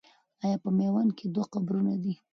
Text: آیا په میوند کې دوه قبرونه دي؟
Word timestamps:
آیا 0.43 0.57
په 0.63 0.69
میوند 0.77 1.11
کې 1.17 1.25
دوه 1.33 1.45
قبرونه 1.53 1.93
دي؟ 2.03 2.13